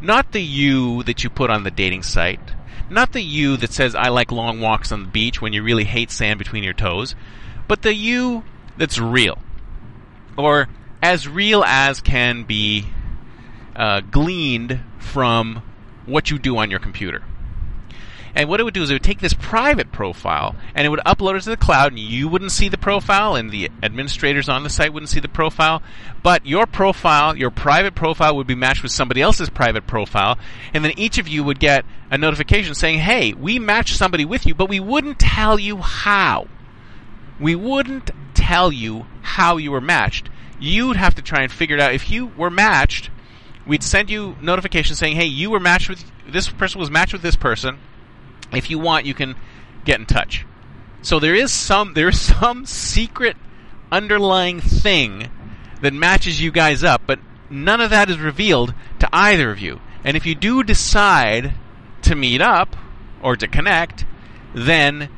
Not 0.00 0.32
the 0.32 0.42
you 0.42 1.04
that 1.04 1.22
you 1.22 1.30
put 1.30 1.50
on 1.50 1.62
the 1.62 1.70
dating 1.70 2.02
site. 2.02 2.40
Not 2.90 3.12
the 3.12 3.22
you 3.22 3.56
that 3.58 3.72
says, 3.72 3.94
I 3.94 4.08
like 4.08 4.32
long 4.32 4.60
walks 4.60 4.90
on 4.90 5.04
the 5.04 5.08
beach 5.08 5.40
when 5.40 5.52
you 5.52 5.62
really 5.62 5.84
hate 5.84 6.10
sand 6.10 6.38
between 6.38 6.64
your 6.64 6.72
toes. 6.72 7.14
But 7.72 7.80
the 7.80 7.94
you 7.94 8.44
that's 8.76 8.98
real. 8.98 9.38
Or 10.36 10.68
as 11.02 11.26
real 11.26 11.64
as 11.64 12.02
can 12.02 12.42
be 12.42 12.84
uh, 13.74 14.02
gleaned 14.02 14.80
from 14.98 15.62
what 16.04 16.30
you 16.30 16.38
do 16.38 16.58
on 16.58 16.70
your 16.70 16.80
computer. 16.80 17.22
And 18.34 18.50
what 18.50 18.60
it 18.60 18.64
would 18.64 18.74
do 18.74 18.82
is 18.82 18.90
it 18.90 18.92
would 18.92 19.02
take 19.02 19.20
this 19.20 19.32
private 19.32 19.90
profile 19.90 20.54
and 20.74 20.84
it 20.84 20.90
would 20.90 21.00
upload 21.06 21.38
it 21.38 21.44
to 21.44 21.48
the 21.48 21.56
cloud, 21.56 21.92
and 21.92 21.98
you 21.98 22.28
wouldn't 22.28 22.52
see 22.52 22.68
the 22.68 22.76
profile, 22.76 23.36
and 23.36 23.50
the 23.50 23.70
administrators 23.82 24.50
on 24.50 24.64
the 24.64 24.68
site 24.68 24.92
wouldn't 24.92 25.08
see 25.08 25.20
the 25.20 25.26
profile. 25.28 25.82
But 26.22 26.44
your 26.44 26.66
profile, 26.66 27.34
your 27.34 27.50
private 27.50 27.94
profile, 27.94 28.36
would 28.36 28.46
be 28.46 28.54
matched 28.54 28.82
with 28.82 28.92
somebody 28.92 29.22
else's 29.22 29.48
private 29.48 29.86
profile, 29.86 30.36
and 30.74 30.84
then 30.84 30.92
each 30.98 31.16
of 31.16 31.26
you 31.26 31.42
would 31.42 31.58
get 31.58 31.86
a 32.10 32.18
notification 32.18 32.74
saying, 32.74 32.98
"Hey, 32.98 33.32
we 33.32 33.58
matched 33.58 33.96
somebody 33.96 34.26
with 34.26 34.44
you, 34.44 34.54
but 34.54 34.68
we 34.68 34.78
wouldn't 34.78 35.18
tell 35.18 35.58
you 35.58 35.78
how. 35.78 36.48
We 37.42 37.54
wouldn't 37.54 38.10
tell 38.32 38.72
you 38.72 39.06
how 39.20 39.58
you 39.58 39.70
were 39.72 39.80
matched. 39.80 40.30
You'd 40.58 40.96
have 40.96 41.16
to 41.16 41.22
try 41.22 41.42
and 41.42 41.52
figure 41.52 41.76
it 41.76 41.82
out. 41.82 41.92
If 41.92 42.10
you 42.10 42.26
were 42.38 42.50
matched." 42.50 43.10
we'd 43.66 43.82
send 43.82 44.10
you 44.10 44.36
notifications 44.40 44.98
saying, 44.98 45.16
"Hey, 45.16 45.26
you 45.26 45.50
were 45.50 45.60
matched 45.60 45.88
with 45.88 46.04
this 46.26 46.48
person 46.48 46.80
was 46.80 46.90
matched 46.90 47.12
with 47.12 47.22
this 47.22 47.36
person. 47.36 47.78
If 48.52 48.70
you 48.70 48.78
want, 48.78 49.06
you 49.06 49.14
can 49.14 49.36
get 49.84 50.00
in 50.00 50.06
touch." 50.06 50.44
So 51.02 51.18
there 51.18 51.34
is 51.34 51.52
some 51.52 51.94
there 51.94 52.08
is 52.08 52.20
some 52.20 52.66
secret 52.66 53.36
underlying 53.90 54.60
thing 54.60 55.28
that 55.80 55.92
matches 55.92 56.40
you 56.40 56.50
guys 56.50 56.84
up, 56.84 57.02
but 57.06 57.18
none 57.50 57.80
of 57.80 57.90
that 57.90 58.08
is 58.08 58.18
revealed 58.18 58.74
to 59.00 59.08
either 59.12 59.50
of 59.50 59.58
you. 59.58 59.80
And 60.04 60.16
if 60.16 60.26
you 60.26 60.34
do 60.34 60.62
decide 60.62 61.54
to 62.02 62.14
meet 62.14 62.40
up 62.40 62.76
or 63.20 63.36
to 63.36 63.46
connect, 63.46 64.04
then 64.54 65.08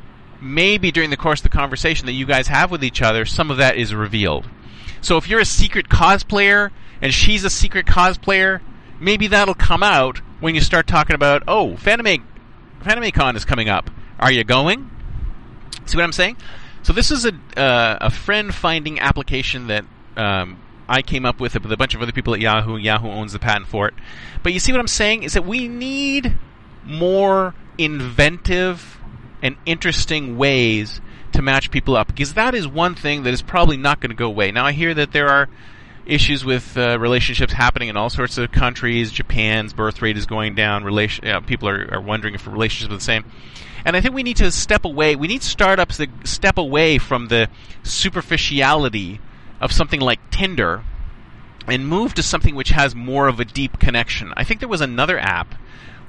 maybe 0.40 0.90
during 0.90 1.10
the 1.10 1.16
course 1.16 1.40
of 1.40 1.44
the 1.44 1.48
conversation 1.56 2.06
that 2.06 2.12
you 2.12 2.26
guys 2.26 2.48
have 2.48 2.70
with 2.70 2.84
each 2.84 3.02
other, 3.02 3.24
some 3.24 3.50
of 3.50 3.56
that 3.58 3.76
is 3.76 3.94
revealed. 3.94 4.48
So 5.00 5.16
if 5.16 5.28
you're 5.28 5.40
a 5.40 5.44
secret 5.44 5.88
cosplayer 5.88 6.70
and 7.00 7.12
she's 7.12 7.44
a 7.44 7.50
secret 7.50 7.86
cosplayer, 7.86 8.60
maybe 9.00 9.26
that'll 9.26 9.54
come 9.54 9.82
out 9.82 10.18
when 10.40 10.54
you 10.54 10.60
start 10.60 10.86
talking 10.86 11.14
about, 11.14 11.42
oh, 11.46 11.74
Fanime, 11.74 12.22
FanimeCon 12.82 13.36
is 13.36 13.44
coming 13.44 13.68
up. 13.68 13.90
Are 14.18 14.32
you 14.32 14.44
going? 14.44 14.90
See 15.86 15.96
what 15.96 16.04
I'm 16.04 16.12
saying? 16.12 16.36
So 16.82 16.92
this 16.92 17.10
is 17.10 17.24
a 17.24 17.32
uh, 17.58 17.98
a 18.00 18.10
friend 18.10 18.54
finding 18.54 19.00
application 19.00 19.68
that 19.68 19.84
um, 20.16 20.58
I 20.88 21.02
came 21.02 21.24
up 21.24 21.40
with 21.40 21.54
with 21.54 21.72
a 21.72 21.76
bunch 21.76 21.94
of 21.94 22.02
other 22.02 22.12
people 22.12 22.34
at 22.34 22.40
Yahoo. 22.40 22.76
Yahoo 22.76 23.08
owns 23.08 23.32
the 23.32 23.38
patent 23.38 23.68
for 23.68 23.88
it. 23.88 23.94
But 24.42 24.52
you 24.52 24.60
see 24.60 24.72
what 24.72 24.80
I'm 24.80 24.86
saying 24.86 25.22
is 25.22 25.32
that 25.32 25.46
we 25.46 25.66
need 25.66 26.36
more 26.84 27.54
inventive 27.78 28.98
and 29.44 29.56
interesting 29.66 30.38
ways 30.38 31.02
to 31.32 31.42
match 31.42 31.70
people 31.70 31.94
up 31.96 32.08
because 32.08 32.32
that 32.32 32.54
is 32.54 32.66
one 32.66 32.94
thing 32.94 33.24
that 33.24 33.34
is 33.34 33.42
probably 33.42 33.76
not 33.76 34.00
going 34.00 34.10
to 34.10 34.16
go 34.16 34.26
away. 34.26 34.50
Now 34.50 34.64
I 34.64 34.72
hear 34.72 34.94
that 34.94 35.12
there 35.12 35.28
are 35.28 35.48
issues 36.06 36.44
with 36.44 36.76
uh, 36.76 36.98
relationships 36.98 37.52
happening 37.52 37.90
in 37.90 37.96
all 37.96 38.08
sorts 38.08 38.38
of 38.38 38.50
countries. 38.50 39.12
Japan's 39.12 39.74
birth 39.74 40.00
rate 40.00 40.16
is 40.16 40.24
going 40.24 40.54
down. 40.54 40.82
Relation, 40.82 41.28
uh, 41.28 41.40
people 41.40 41.68
are, 41.68 41.88
are 41.92 42.00
wondering 42.00 42.34
if 42.34 42.46
relationships 42.46 42.92
are 42.92 42.96
the 42.96 43.02
same. 43.02 43.24
And 43.84 43.94
I 43.94 44.00
think 44.00 44.14
we 44.14 44.22
need 44.22 44.38
to 44.38 44.50
step 44.50 44.86
away. 44.86 45.14
We 45.14 45.28
need 45.28 45.42
startups 45.42 45.98
that 45.98 46.08
step 46.24 46.56
away 46.56 46.96
from 46.96 47.28
the 47.28 47.48
superficiality 47.82 49.20
of 49.60 49.72
something 49.72 50.00
like 50.00 50.30
Tinder 50.30 50.84
and 51.66 51.86
move 51.86 52.14
to 52.14 52.22
something 52.22 52.54
which 52.54 52.70
has 52.70 52.94
more 52.94 53.28
of 53.28 53.40
a 53.40 53.44
deep 53.44 53.78
connection. 53.78 54.32
I 54.36 54.44
think 54.44 54.60
there 54.60 54.68
was 54.70 54.80
another 54.80 55.18
app 55.18 55.54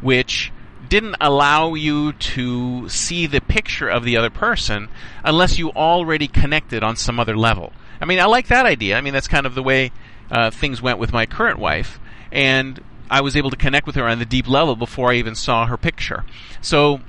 which 0.02 0.54
didn't 0.90 1.16
allow 1.22 1.74
you 1.74 2.14
to 2.14 2.88
see 2.90 3.28
the 3.28 3.42
picture 3.42 3.88
of 3.90 4.04
the 4.04 4.18
other 4.18 4.30
person 4.30 4.90
unless 5.24 5.58
you 5.58 5.72
already 5.72 6.28
connected 6.28 6.84
on 6.84 6.96
some 6.96 7.20
other 7.20 7.38
level. 7.38 7.74
I 8.00 8.06
mean, 8.06 8.20
I 8.20 8.26
like 8.26 8.48
that 8.48 8.66
idea. 8.66 8.98
I 8.98 9.02
mean, 9.02 9.14
that's 9.14 9.28
kind 9.28 9.46
of 9.46 9.56
the 9.56 9.64
way 9.64 9.92
uh, 10.32 10.52
things 10.52 10.82
went 10.82 11.00
with 11.00 11.14
my 11.14 11.26
current 11.26 11.60
wife, 11.60 12.00
and 12.32 12.82
I 13.10 13.22
was 13.22 13.36
able 13.38 13.50
to 13.52 13.56
connect 13.56 13.88
with 13.88 13.96
her 13.96 14.08
on 14.08 14.20
the 14.20 14.26
deep 14.26 14.48
level 14.48 14.76
before 14.76 15.12
I 15.12 15.16
even 15.16 15.36
saw 15.36 15.66
her 15.68 15.78
picture. 15.78 16.26
So 16.62 17.02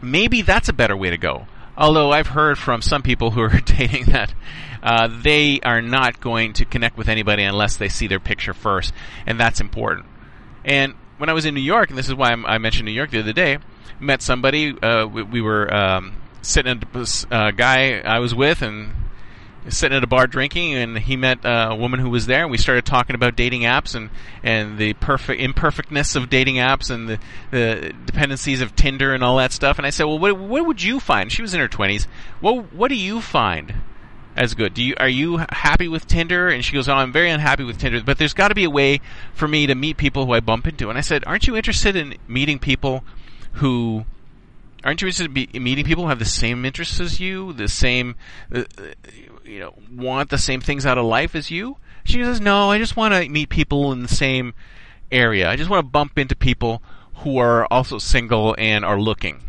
maybe 0.00 0.42
that's 0.42 0.68
a 0.68 0.72
better 0.72 0.96
way 0.96 1.10
to 1.10 1.18
go. 1.18 1.46
Although 1.76 2.12
I've 2.12 2.28
heard 2.28 2.58
from 2.58 2.82
some 2.82 3.02
people 3.02 3.30
who 3.32 3.40
are 3.40 3.60
dating 3.64 4.06
that 4.06 4.34
uh, 4.82 5.08
they 5.22 5.60
are 5.60 5.80
not 5.80 6.20
going 6.20 6.52
to 6.54 6.64
connect 6.64 6.96
with 6.96 7.08
anybody 7.08 7.42
unless 7.42 7.76
they 7.76 7.88
see 7.88 8.06
their 8.06 8.20
picture 8.20 8.54
first, 8.54 8.92
and 9.26 9.38
that's 9.38 9.60
important. 9.60 10.06
And 10.64 10.94
when 11.22 11.28
I 11.28 11.34
was 11.34 11.44
in 11.44 11.54
New 11.54 11.60
York, 11.60 11.88
and 11.88 11.96
this 11.96 12.08
is 12.08 12.16
why 12.16 12.32
I'm, 12.32 12.44
i 12.46 12.58
mentioned 12.58 12.84
New 12.84 12.90
York 12.90 13.12
the 13.12 13.20
other 13.20 13.32
day, 13.32 13.58
met 14.00 14.22
somebody. 14.22 14.76
Uh, 14.76 15.06
we, 15.06 15.22
we, 15.22 15.40
were 15.40 15.72
um, 15.72 16.16
sitting 16.42 16.82
at 16.82 16.96
a 17.30 17.32
uh, 17.32 17.50
guy 17.52 18.00
I 18.00 18.18
was 18.18 18.34
with, 18.34 18.60
and 18.60 18.92
sitting 19.68 19.96
at 19.96 20.02
a 20.02 20.08
bar 20.08 20.26
drinking, 20.26 20.74
and 20.74 20.98
he 20.98 21.16
met 21.16 21.46
uh, 21.46 21.68
a 21.70 21.76
woman 21.76 22.00
who 22.00 22.10
was 22.10 22.26
there, 22.26 22.42
and 22.42 22.50
we 22.50 22.58
started 22.58 22.84
talking 22.84 23.14
about 23.14 23.36
dating 23.36 23.60
apps 23.60 23.94
and 23.94 24.10
and 24.42 24.78
the 24.78 24.94
perfect 24.94 25.40
imperfectness 25.40 26.16
of 26.16 26.28
dating 26.28 26.56
apps 26.56 26.90
and 26.90 27.08
the, 27.08 27.20
the 27.52 27.94
dependencies 28.04 28.60
of 28.60 28.74
Tinder 28.74 29.14
and 29.14 29.22
all 29.22 29.36
that 29.36 29.52
stuff. 29.52 29.78
And 29.78 29.86
I 29.86 29.90
said, 29.90 30.06
well, 30.06 30.18
what, 30.18 30.36
what 30.36 30.66
would 30.66 30.82
you 30.82 30.98
find? 30.98 31.30
She 31.30 31.40
was 31.40 31.54
in 31.54 31.60
her 31.60 31.68
twenties. 31.68 32.08
What 32.40 32.72
what 32.72 32.88
do 32.88 32.96
you 32.96 33.20
find? 33.20 33.74
As 34.36 34.54
good. 34.54 34.74
Do 34.74 34.82
you 34.82 34.94
are 34.98 35.08
you 35.08 35.44
happy 35.50 35.88
with 35.88 36.06
Tinder? 36.06 36.48
And 36.48 36.64
she 36.64 36.72
goes, 36.72 36.88
"Oh, 36.88 36.94
I'm 36.94 37.12
very 37.12 37.30
unhappy 37.30 37.64
with 37.64 37.78
Tinder, 37.78 38.02
but 38.04 38.18
there's 38.18 38.34
got 38.34 38.48
to 38.48 38.54
be 38.54 38.64
a 38.64 38.70
way 38.70 39.00
for 39.34 39.46
me 39.46 39.66
to 39.66 39.74
meet 39.74 39.96
people 39.96 40.26
who 40.26 40.32
I 40.32 40.40
bump 40.40 40.66
into." 40.66 40.88
And 40.88 40.98
I 40.98 41.02
said, 41.02 41.24
"Aren't 41.26 41.46
you 41.46 41.56
interested 41.56 41.96
in 41.96 42.16
meeting 42.26 42.58
people 42.58 43.04
who 43.54 44.04
aren't 44.84 45.00
you 45.00 45.08
interested 45.08 45.36
in 45.54 45.62
meeting 45.62 45.84
people 45.84 46.04
who 46.04 46.08
have 46.08 46.18
the 46.18 46.24
same 46.24 46.64
interests 46.64 46.98
as 46.98 47.20
you, 47.20 47.52
the 47.52 47.68
same, 47.68 48.16
uh, 48.52 48.64
you 49.44 49.60
know, 49.60 49.74
want 49.94 50.30
the 50.30 50.38
same 50.38 50.60
things 50.60 50.86
out 50.86 50.98
of 50.98 51.04
life 51.04 51.34
as 51.34 51.50
you?" 51.50 51.76
She 52.04 52.22
says, 52.22 52.40
"No, 52.40 52.70
I 52.70 52.78
just 52.78 52.96
want 52.96 53.14
to 53.14 53.28
meet 53.28 53.48
people 53.48 53.92
in 53.92 54.02
the 54.02 54.08
same 54.08 54.54
area. 55.10 55.50
I 55.50 55.56
just 55.56 55.70
want 55.70 55.84
to 55.86 55.90
bump 55.90 56.18
into 56.18 56.34
people 56.34 56.82
who 57.16 57.38
are 57.38 57.66
also 57.70 57.98
single 57.98 58.54
and 58.58 58.84
are 58.84 59.00
looking." 59.00 59.42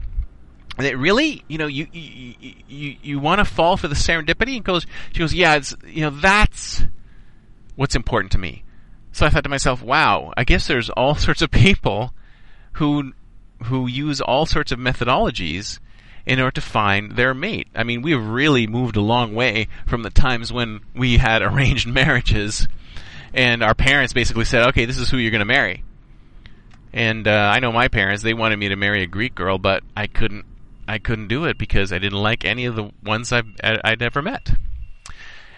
That 0.78 0.98
really, 0.98 1.44
you 1.48 1.58
know, 1.58 1.68
you 1.68 1.88
you 1.92 2.56
you, 2.68 2.96
you 3.02 3.20
want 3.20 3.40
to 3.40 3.46
fall 3.46 3.78
for 3.78 3.88
the 3.88 3.96
serendipity? 3.96 4.56
And 4.56 4.64
goes, 4.64 4.86
she 5.12 5.20
goes, 5.20 5.34
yeah, 5.34 5.56
it's 5.56 5.76
you 5.86 6.02
know 6.02 6.10
that's 6.10 6.84
what's 7.76 7.96
important 7.96 8.32
to 8.34 8.38
me. 8.38 8.64
So 9.12 9.26
I 9.26 9.30
thought 9.30 9.44
to 9.44 9.50
myself, 9.50 9.82
wow, 9.82 10.34
I 10.36 10.44
guess 10.44 10.68
there's 10.68 10.90
all 10.90 11.16
sorts 11.16 11.42
of 11.42 11.52
people 11.52 12.14
who 12.74 13.14
who 13.66 13.88
use 13.88 14.20
all 14.20 14.46
sorts 14.46 14.72
of 14.72 14.80
methodologies 14.80 15.80
in 16.26 16.40
order 16.40 16.52
to 16.52 16.62
find 16.62 17.14
their 17.14 17.34
mate. 17.34 17.68
I 17.76 17.84
mean, 17.84 18.02
we've 18.02 18.26
really 18.26 18.66
moved 18.66 18.96
a 18.96 19.02
long 19.02 19.36
way 19.36 19.68
from 19.86 20.04
the 20.04 20.10
times 20.10 20.52
when 20.52 20.82
we 20.96 21.18
had 21.18 21.42
arranged 21.44 21.88
marriages, 21.88 22.68
and 23.34 23.64
our 23.64 23.76
parents 23.76 24.14
basically 24.14 24.46
said, 24.46 24.68
okay, 24.70 24.86
this 24.86 24.98
is 24.98 25.10
who 25.10 25.18
you're 25.18 25.32
going 25.32 25.40
to 25.40 25.46
marry. 25.46 25.84
And 26.92 27.28
uh, 27.28 27.52
I 27.54 27.60
know 27.60 27.72
my 27.72 27.88
parents; 27.88 28.22
they 28.24 28.34
wanted 28.34 28.58
me 28.58 28.70
to 28.70 28.76
marry 28.76 29.02
a 29.02 29.08
Greek 29.08 29.34
girl, 29.34 29.58
but 29.58 29.84
I 29.98 30.08
couldn't 30.08 30.46
I 30.88 31.00
couldn't 31.00 31.28
do 31.28 31.46
it 31.46 31.58
because 31.58 31.94
I 31.94 32.00
didn't 32.00 32.22
like 32.22 32.46
any 32.46 32.66
of 32.66 32.76
the 32.76 32.92
ones 33.04 33.32
I've 33.32 33.48
I'd 33.64 34.02
ever 34.02 34.22
met. 34.22 34.52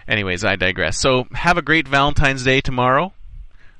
Anyways, 0.08 0.44
I 0.44 0.56
digress. 0.56 0.98
So 0.98 1.26
have 1.32 1.58
a 1.58 1.62
great 1.62 1.88
Valentine's 1.88 2.44
Day 2.44 2.60
tomorrow. 2.60 3.12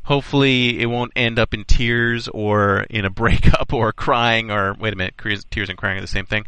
Hopefully, 0.04 0.80
it 0.80 0.86
won't 0.86 1.12
end 1.16 1.38
up 1.38 1.54
in 1.54 1.64
tears 1.64 2.28
or 2.28 2.86
in 2.90 3.04
a 3.04 3.10
breakup 3.22 3.72
or 3.72 3.92
crying 3.92 4.50
or 4.50 4.74
wait 4.74 4.92
a 4.92 4.96
minute, 4.96 5.14
tears 5.50 5.68
and 5.68 5.78
crying 5.78 5.98
are 5.98 6.02
the 6.02 6.06
same 6.06 6.26
thing. 6.26 6.46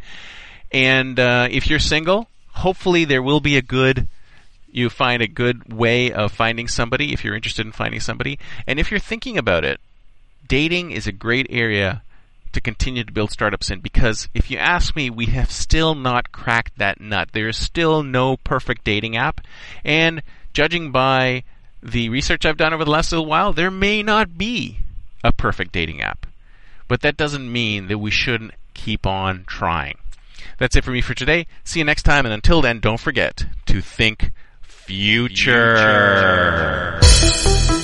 And 0.71 1.19
uh, 1.19 1.49
if 1.50 1.69
you're 1.69 1.78
single, 1.78 2.28
hopefully 2.52 3.05
there 3.05 3.23
will 3.23 3.40
be 3.40 3.57
a 3.57 3.62
good 3.62 4.09
you 4.71 4.90
find 4.90 5.23
a 5.23 5.26
good 5.26 5.73
way 5.73 6.12
of 6.12 6.31
finding 6.31 6.69
somebody 6.69 7.12
if 7.12 7.25
you're 7.25 7.35
interested 7.35 7.64
in 7.64 7.73
finding 7.73 8.00
somebody. 8.00 8.38
And 8.67 8.78
if 8.78 8.90
you're 8.90 9.00
thinking 9.00 9.38
about 9.38 9.64
it, 9.64 9.81
dating 10.47 10.90
is 10.90 11.07
a 11.07 11.12
great 11.12 11.47
area 11.50 12.02
to 12.52 12.61
continue 12.61 13.05
to 13.05 13.12
build 13.12 13.31
startups 13.31 13.71
in 13.71 13.81
because 13.81 14.28
if 14.35 14.50
you 14.50 14.59
ask 14.59 14.95
me, 14.97 15.11
we 15.11 15.26
have 15.26 15.50
still 15.50 15.95
not 15.95 16.33
cracked 16.33 16.78
that 16.78 17.00
nut. 17.00 17.31
There 17.33 17.49
is 17.49 17.57
still 17.57 18.02
no 18.02 18.37
perfect 18.37 18.85
dating 18.85 19.17
app. 19.17 19.40
And 19.85 20.23
judging 20.52 20.90
by 20.90 21.45
the 21.83 22.09
research 22.09 22.45
I've 22.45 22.57
done 22.57 22.75
over 22.75 22.85
the 22.85 22.90
last 22.90 23.12
little 23.12 23.26
while, 23.26 23.52
there 23.52 23.71
may 23.71 24.02
not 24.02 24.37
be 24.37 24.78
a 25.23 25.33
perfect 25.33 25.73
dating 25.73 26.02
app. 26.02 26.26
But 26.88 27.02
that 27.02 27.17
doesn't 27.17 27.52
mean 27.52 27.88
that 27.88 27.99
we 27.99 28.11
shouldn't 28.11 28.55
keep 28.75 29.07
on 29.07 29.45
trying. 29.47 29.99
That's 30.59 30.75
it 30.76 30.85
for 30.85 30.90
me 30.90 31.00
for 31.00 31.14
today. 31.14 31.47
See 31.64 31.81
you 31.81 31.85
next 31.85 32.02
time, 32.02 32.25
and 32.25 32.33
until 32.33 32.62
then, 32.62 32.81
don't 32.81 33.00
forget 33.00 33.47
to 33.67 33.81
think 33.81 34.33
future. 34.62 35.76
future. 37.00 37.77